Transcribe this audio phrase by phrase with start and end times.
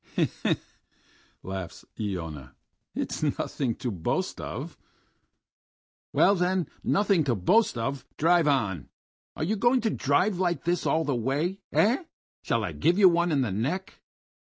[0.15, 0.31] "He he!...
[0.41, 0.59] he he!..."
[1.43, 2.55] laughs Iona.
[2.95, 4.75] "It's nothing to boast of!"
[6.11, 8.89] "Well, then, nothing to boast of, drive on!
[9.35, 11.59] Are you going to drive like this all the way?
[11.71, 12.03] Eh?
[12.41, 14.01] Shall I give you one in the neck?"